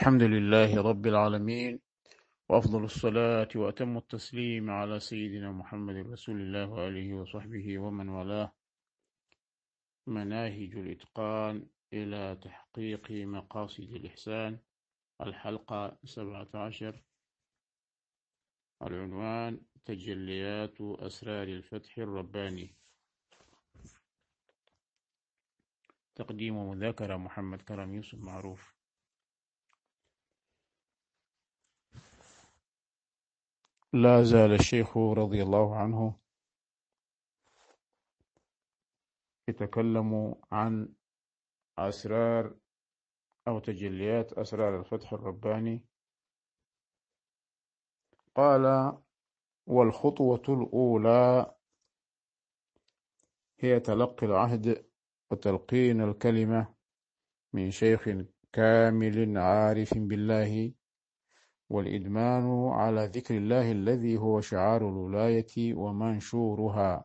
[0.00, 1.80] الحمد لله رب العالمين
[2.48, 8.52] وأفضل الصلاة وأتم التسليم على سيدنا محمد رسول الله وآله وصحبه ومن والاه.
[10.06, 14.58] مناهج الإتقان إلى تحقيق مقاصد الإحسان.
[15.20, 17.02] الحلقة 17
[18.82, 22.74] العنوان تجليات أسرار الفتح الرباني.
[26.14, 28.79] تقديم مذاكرة محمد كرم يوسف معروف.
[33.92, 36.18] لا زال الشيخ رضي الله عنه
[39.48, 40.94] يتكلم عن
[41.78, 42.54] أسرار
[43.48, 45.84] أو تجليات أسرار الفتح الرباني.
[48.34, 48.96] قال
[49.66, 51.54] والخطوة الأولى
[53.60, 54.86] هي تلقي العهد
[55.30, 56.74] وتلقين الكلمة
[57.52, 58.08] من شيخ
[58.52, 60.72] كامل عارف بالله
[61.70, 67.04] والإدمان على ذكر الله الذي هو شعار الولاية ومنشورها.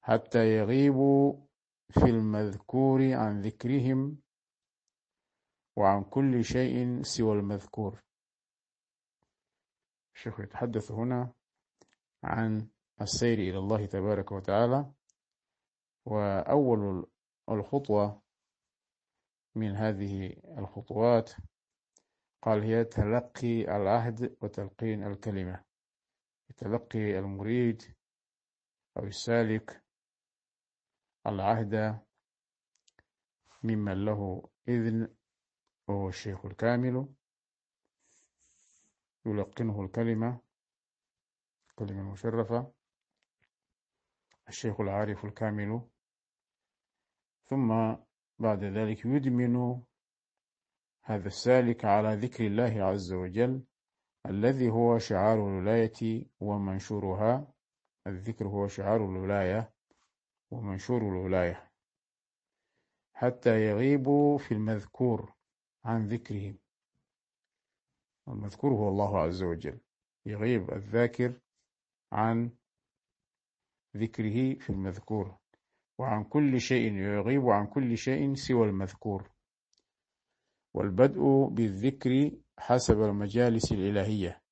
[0.00, 1.46] حتى يغيبوا
[1.90, 4.18] في المذكور عن ذكرهم
[5.76, 8.02] وعن كل شيء سوى المذكور.
[10.14, 11.32] الشيخ يتحدث هنا
[12.24, 12.68] عن
[13.00, 14.92] السير إلى الله تبارك وتعالى.
[16.06, 17.06] وأول
[17.50, 18.22] الخطوة
[19.56, 21.32] من هذه الخطوات.
[22.42, 25.64] قال هي تلقي العهد وتلقين الكلمة.
[26.56, 27.82] تلقي المريد
[28.96, 29.84] أو السالك
[31.26, 32.00] العهد
[33.62, 35.14] ممن له إذن
[35.88, 37.08] وهو الشيخ الكامل.
[39.26, 40.40] يلقنه الكلمة
[41.74, 42.72] كلمة مشرفة.
[44.48, 45.88] الشيخ العارف الكامل.
[47.44, 47.96] ثم
[48.38, 49.82] بعد ذلك يدمن
[51.02, 53.64] هذا السالك على ذكر الله عز وجل
[54.28, 57.52] الذي هو شعار الولاية ومنشورها.
[58.06, 59.72] الذكر هو شعار الولاية
[60.50, 61.70] ومنشور الولاية.
[63.12, 64.04] حتى يغيب
[64.36, 65.34] في المذكور
[65.84, 66.54] عن ذكره.
[68.28, 69.80] المذكور هو الله عز وجل.
[70.26, 71.40] يغيب الذاكر
[72.12, 72.50] عن
[73.96, 75.38] ذكره في المذكور.
[75.98, 79.30] وعن كل شيء يغيب عن كل شيء سوى المذكور.
[80.74, 81.20] والبدء
[81.50, 84.42] بالذكر حسب المجالس الإلهية.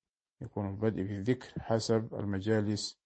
[0.40, 2.98] يكون البدء بالذكر حسب المجالس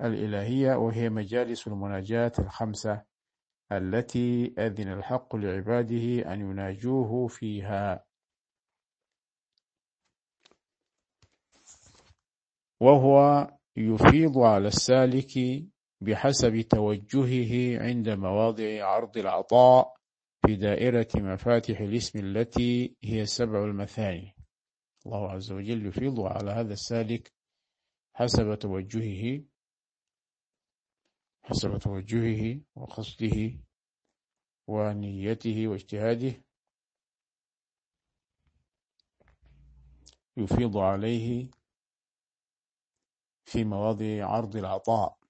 [0.00, 3.02] الإلهية وهي مجالس المناجاة الخمسة
[3.72, 8.04] التي أذن الحق لعباده أن يناجوه فيها.
[12.80, 15.38] وهو يفيض على السالك
[16.04, 19.94] بحسب توجهه عند مواضع عرض العطاء
[20.46, 24.36] في دائرة مفاتح الاسم التي هي السبع المثاني.
[25.06, 27.32] الله عز وجل يفيض على هذا السالك
[28.14, 29.44] حسب توجهه
[31.42, 33.58] حسب توجهه وقصده
[34.66, 36.42] ونيته واجتهاده.
[40.36, 41.50] يفيض عليه
[43.44, 45.21] في مواضع عرض العطاء.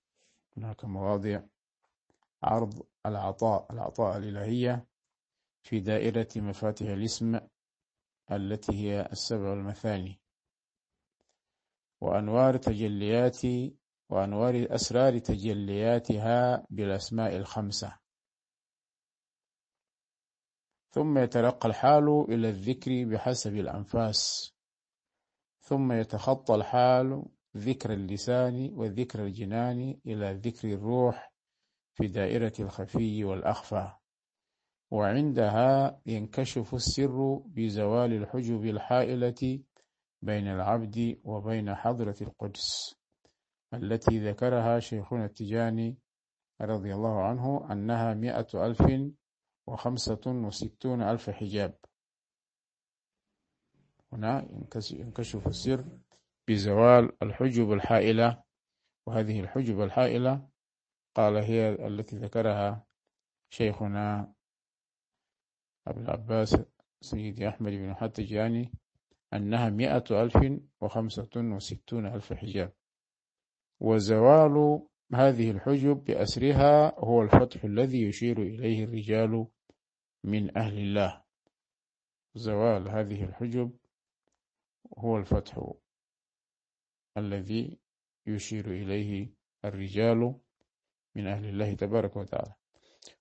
[0.57, 1.43] هناك مواضع
[2.43, 4.87] عرض العطاء العطاء الإلهية
[5.63, 7.41] في دائرة مفاتيح الاسم
[8.33, 10.21] التي هي السبع المثاني.
[12.01, 13.41] وأنوار تجليات
[14.11, 17.99] وأنوار أسرار تجلياتها بالأسماء الخمسة.
[20.91, 24.53] ثم يترقى الحال إلى الذكر بحسب الأنفاس.
[25.61, 27.25] ثم يتخطى الحال
[27.57, 31.33] ذكر اللسان وذكر الجنان إلى ذكر الروح
[31.95, 33.93] في دائرة الخفي والأخفى.
[34.91, 39.61] وعندها ينكشف السر بزوال الحجب الحائلة
[40.23, 42.95] بين العبد وبين حضرة القدس
[43.75, 45.99] التي ذكرها شيخنا التجاني
[46.61, 48.83] رضي الله عنه أنها مئة ألف
[49.67, 51.75] وخمسة وستون ألف حجاب.
[54.13, 54.49] هنا
[54.93, 55.85] ينكشف السر
[56.49, 58.43] بزوال الحجب الحائلة
[59.07, 60.49] وهذه الحجب الحائلة
[61.15, 62.87] قال هي التي ذكرها
[63.51, 64.33] شيخنا
[65.87, 66.57] أبو العباس
[67.01, 68.73] سيدي أحمد بن حتجاني
[69.35, 72.73] أنها مئة ألف وخمسة وستون ألف حجاب.
[73.81, 74.83] وزوال
[75.15, 79.47] هذه الحجب بأسرها هو الفتح الذي يشير إليه الرجال
[80.25, 81.23] من أهل الله.
[82.35, 83.77] زوال هذه الحجب
[84.99, 85.73] هو الفتح
[87.17, 87.79] الذي
[88.27, 89.29] يشير إليه
[89.65, 90.35] الرجال
[91.15, 92.55] من أهل الله تبارك وتعالى.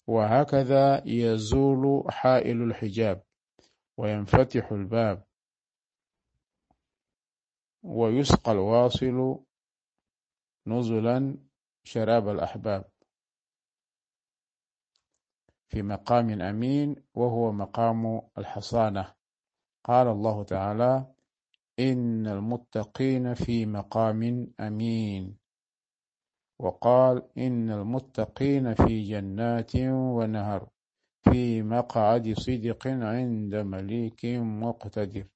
[0.08, 3.24] وهكذا يزول حائل الحجاب
[3.98, 5.24] وينفتح الباب
[7.84, 9.40] ويسقى الواصل
[10.68, 11.38] نزلا
[11.84, 12.86] شراب الأحباب
[15.68, 19.14] في مقام أمين وهو مقام الحصانة.
[19.84, 21.14] قال الله تعالى
[21.82, 25.38] إن المتقين في مقام أمين.
[26.60, 29.76] وقال إن المتقين في جنات
[30.16, 30.70] ونهر
[31.22, 35.28] في مقعد صدق عند مليك مقتدر.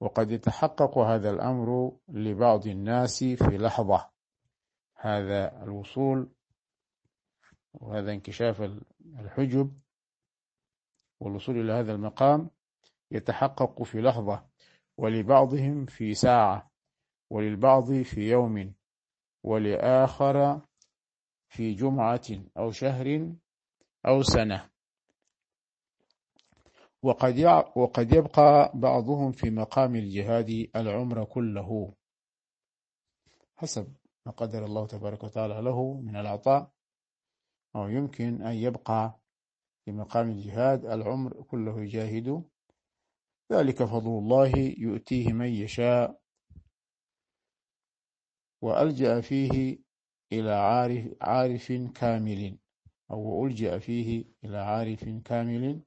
[0.00, 4.10] وقد يتحقق هذا الأمر لبعض الناس في لحظة.
[4.96, 6.30] هذا الوصول
[7.74, 8.62] وهذا انكشاف
[9.18, 9.78] الحجب
[11.20, 12.50] والوصول إلى هذا المقام
[13.10, 14.51] يتحقق في لحظة.
[14.96, 16.70] ولبعضهم في ساعة
[17.30, 18.74] وللبعض في يوم
[19.44, 20.60] ولآخر
[21.48, 23.32] في جمعة أو شهر
[24.06, 24.70] أو سنة.
[27.02, 27.38] وقد
[27.76, 31.94] وقد يبقى بعضهم في مقام الجهاد العمر كله.
[33.56, 33.94] حسب
[34.26, 36.70] ما قدر الله تبارك وتعالى له من العطاء
[37.76, 39.18] أو يمكن أن يبقى
[39.84, 42.44] في مقام الجهاد العمر كله يجاهد
[43.52, 46.18] ذلك فضل الله يؤتيه من يشاء
[48.62, 49.78] وألجأ فيه
[50.32, 52.58] إلى عارف, عارف كامل
[53.10, 55.82] أو ألجأ فيه إلى عارف كامل.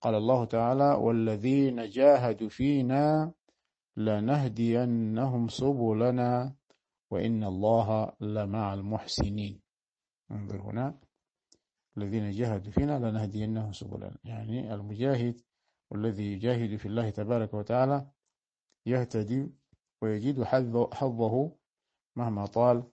[0.00, 3.32] قال الله تعالى والذين جاهدوا فينا
[3.96, 6.54] لنهدينهم سبلنا
[7.10, 9.62] وإن الله لمع المحسنين.
[10.30, 11.07] انظر هنا.
[11.98, 14.18] الذين جاهدوا فينا لنهدينهم سبلنا.
[14.24, 15.40] يعني المجاهد
[15.90, 18.10] والذي يجاهد في الله تبارك وتعالى
[18.86, 19.50] يهتدي
[20.02, 20.42] ويجد
[20.92, 21.56] حظه
[22.16, 22.90] مهما طال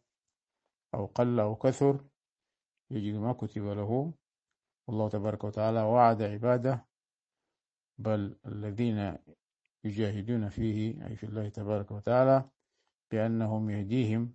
[0.94, 2.06] أو قل أو كثر
[2.92, 4.14] يجد ما كتب له.
[4.88, 6.86] والله تبارك وتعالى وعد عباده
[7.98, 9.18] بل الذين
[9.84, 12.50] يجاهدون فيه أي في الله تبارك وتعالى
[13.12, 14.34] بأنهم يهديهم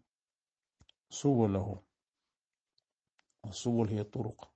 [1.10, 1.82] سبله.
[3.46, 4.52] السبل هي الطرق.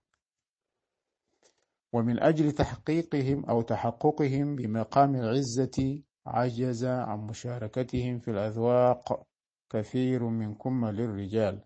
[1.94, 9.26] ومن أجل تحقيقهم أو تحققهم بمقام العزة عجز عن مشاركتهم في الأذواق
[9.70, 11.64] كثير من كمل الرجال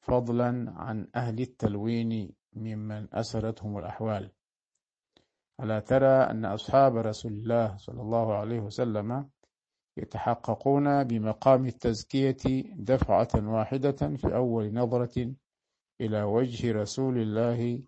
[0.00, 4.30] فضلا عن أهل التلوين ممن أسرتهم الأحوال.
[5.60, 9.28] ألا ترى أن أصحاب رسول الله صلى الله عليه وسلم
[9.96, 15.34] يتحققون بمقام التزكية دفعة واحدة في أول نظرة
[16.00, 17.82] إلى وجه رسول الله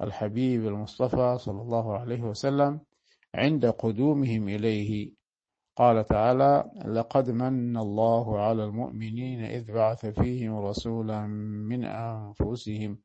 [0.00, 2.80] الحبيب المصطفى صلى الله عليه وسلم
[3.34, 5.12] عند قدومهم إليه.
[5.76, 11.26] قال تعالى لقد من الله على المؤمنين إذ بعث فيهم رسولا
[11.70, 12.98] من أنفسهم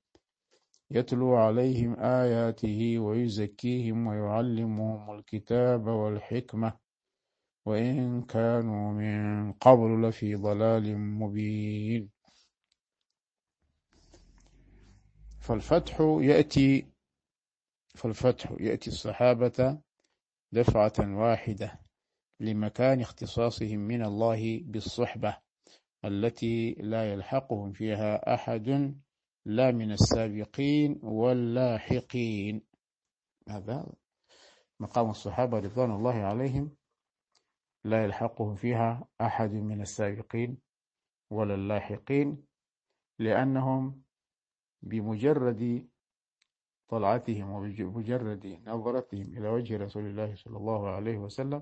[0.92, 6.74] يتلو عليهم آياته ويزكيهم ويعلمهم الكتاب والحكمة
[7.66, 12.17] وإن كانوا من قبل لفي ضلال مبين.
[15.48, 16.88] فالفتح يأتي
[17.96, 19.80] فالفتح يأتي الصحابة
[20.52, 21.80] دفعة واحدة
[22.40, 25.38] لمكان اختصاصهم من الله بالصحبة
[26.06, 28.96] التي لا يلحقهم فيها أحد
[29.46, 32.62] لا من السابقين واللاحقين.
[33.50, 33.94] هذا
[34.80, 36.76] مقام الصحابة رضوان الله عليهم.
[37.84, 40.58] لا يلحقهم فيها أحد من السابقين
[41.30, 42.44] ولا اللاحقين
[43.20, 44.07] لأنهم
[44.82, 45.88] بمجرد
[46.88, 51.62] طلعتهم وبمجرد نظرتهم إلى وجه رسول الله صلى الله عليه وسلم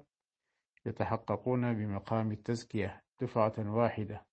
[0.85, 4.25] يتحققون بمقام التزكية دفعة واحدة.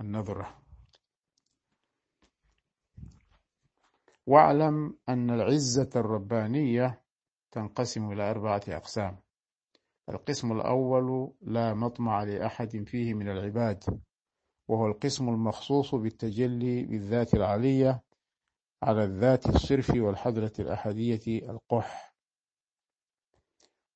[0.00, 0.60] النظرة.
[4.26, 7.02] واعلم أن العزة الربانية
[7.50, 9.18] تنقسم إلى أربعة أقسام.
[10.08, 13.84] القسم الأول لا مطمع لأحد فيه من العباد.
[14.68, 18.02] وهو القسم المخصوص بالتجلي بالذات العلية
[18.82, 22.14] على الذات الصرف والحضرة الأحدية القح.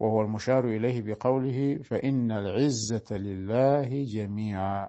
[0.00, 4.88] وهو المشار إليه بقوله فإن العزة لله جميعا.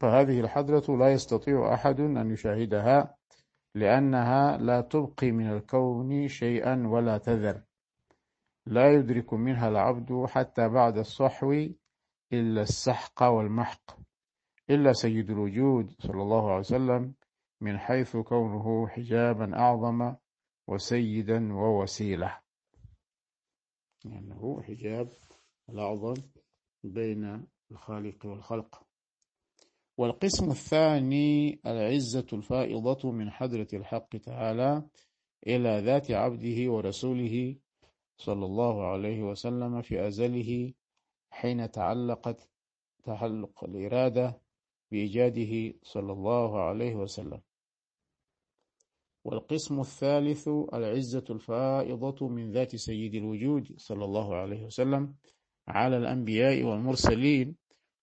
[0.00, 3.16] فهذه الحضرة لا يستطيع أحد أن يشاهدها
[3.74, 7.62] لأنها لا تبقي من الكون شيئا ولا تذر.
[8.66, 11.66] لا يدرك منها العبد حتى بعد الصحو
[12.32, 13.98] إلا السحق والمحق
[14.70, 17.14] إلا سيد الوجود صلى الله عليه وسلم
[17.60, 20.14] من حيث كونه حجابا أعظم
[20.68, 22.38] وسيدا ووسيلة.
[24.04, 25.08] لأنه يعني حجاب
[25.68, 26.14] الأعظم
[26.84, 28.82] بين الخالق والخلق.
[29.98, 34.82] والقسم الثاني العزة الفائضة من حضرة الحق تعالى
[35.46, 37.56] إلى ذات عبده ورسوله
[38.16, 40.72] صلى الله عليه وسلم في أزله
[41.38, 42.48] حين تعلقت
[43.04, 44.40] تعلق الإرادة
[44.90, 47.40] بإيجاده صلى الله عليه وسلم.
[49.24, 55.14] والقسم الثالث العزة الفائضة من ذات سيد الوجود صلى الله عليه وسلم
[55.68, 57.56] على الأنبياء والمرسلين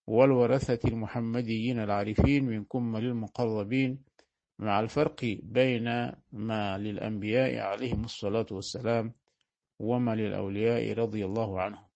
[0.08, 4.04] والورثة المحمديين العارفين من كمل المقربين
[4.60, 9.14] مع الفرق بين ما للأنبياء عليهم الصلاة والسلام
[9.80, 11.91] وما للأولياء رضي الله عنهم.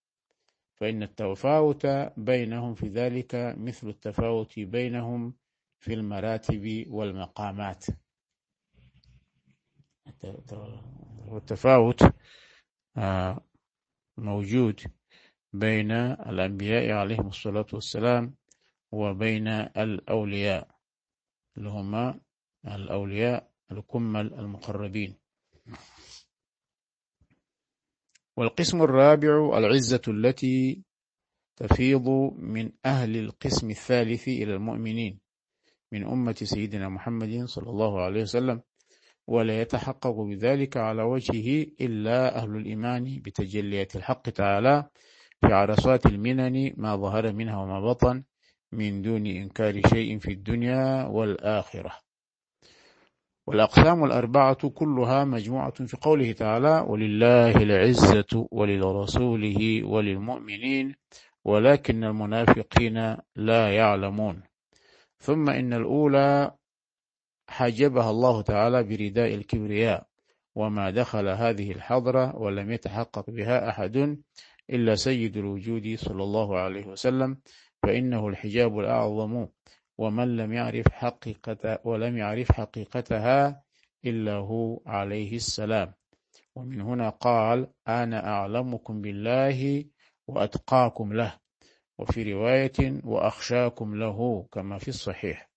[0.75, 1.85] فإن التفاوت
[2.17, 5.33] بينهم في ذلك مثل التفاوت بينهم
[5.79, 7.85] في المراتب والمقامات.
[11.27, 12.01] والتفاوت
[12.97, 13.41] آه،
[14.17, 14.81] موجود
[15.53, 18.35] بين الأنبياء عليهم الصلاة والسلام
[18.91, 20.67] وبين الأولياء
[21.57, 22.19] اللي هم
[22.67, 25.15] الأولياء الكمل المقربين.
[28.37, 30.83] والقسم الرابع العزة التي
[31.55, 35.19] تفيض من أهل القسم الثالث إلى المؤمنين
[35.91, 38.61] من أمة سيدنا محمد صلى الله عليه وسلم
[39.27, 44.89] ولا يتحقق بذلك على وجهه إلا أهل الإيمان بتجليات الحق تعالى
[45.41, 48.23] في عرصات المنن ما ظهر منها وما بطن
[48.71, 52.04] من دون إنكار شيء في الدنيا والآخرة.
[53.47, 60.95] والأقسام الأربعة كلها مجموعة في قوله تعالى ولله العزة ولرسوله وللمؤمنين
[61.45, 64.43] ولكن المنافقين لا يعلمون
[65.19, 66.51] ثم إن الأولى
[67.49, 70.07] حجبها الله تعالى برداء الكبرياء
[70.55, 74.17] وما دخل هذه الحضرة ولم يتحقق بها أحد
[74.69, 77.37] إلا سيد الوجود صلى الله عليه وسلم
[77.83, 79.47] فإنه الحجاب الأعظم.
[79.97, 83.63] ومن لم يعرف حقيقة ولم يعرف حقيقتها
[84.05, 85.93] إلا هو عليه السلام.
[86.55, 89.85] ومن هنا قال أنا أعلمكم بالله
[90.27, 91.39] وأتقاكم له
[91.97, 95.49] وفي رواية وأخشاكم له كما في الصحيح.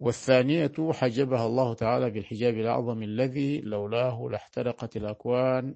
[0.00, 5.74] والثانية حجبها الله تعالى بالحجاب الأعظم الذي لولاه لاحترقت الأكوان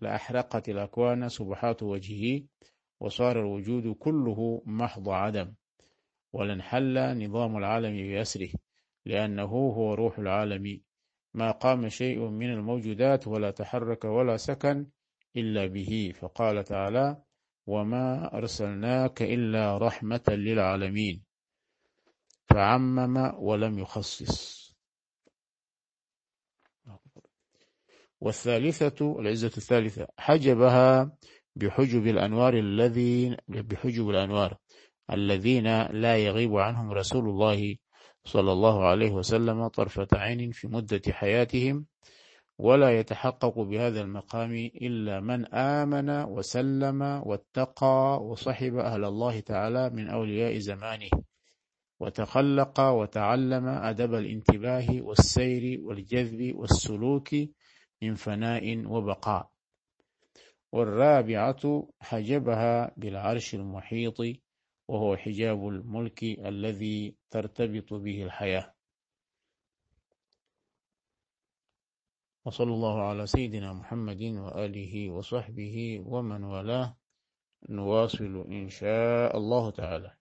[0.00, 2.42] لأحرقت الأكوان سبحات وجهه.
[3.00, 5.54] وصار الوجود كله محض عدم
[6.32, 8.50] ولنحل نظام العالم بأسره
[9.06, 10.80] لأنه هو روح العالم.
[11.34, 14.86] ما قام شيء من الموجودات ولا تحرك ولا سكن
[15.36, 16.12] إلا به.
[16.20, 17.22] فقال تعالى
[17.66, 21.22] وما أرسلناك إلا رحمة للعالمين
[22.48, 24.68] فعمم ولم يخصص.
[28.20, 31.12] والثالثة العزة الثالثة حجبها
[31.58, 34.56] بحجب الأنوار الذين بحجب الأنوار
[35.12, 37.76] الذين لا يغيب عنهم رسول الله
[38.24, 41.86] صلى الله عليه وسلم طرفة عين في مدة حياتهم
[42.58, 50.58] ولا يتحقق بهذا المقام إلا من آمن وسلم واتقى وصحب أهل الله تعالى من أولياء
[50.58, 51.10] زمانه
[52.00, 57.28] وتخلق وتعلم أدب الانتباه والسير والجذب والسلوك
[58.02, 59.48] من فناء وبقاء.
[60.72, 64.16] والرابعة حجبها بالعرش المحيط
[64.88, 68.74] وهو حجاب الملك الذي ترتبط به الحياة.
[72.44, 76.96] وصلى الله على سيدنا محمد وآله وصحبه ومن والاه.
[77.68, 80.17] نواصل إن شاء الله تعالى.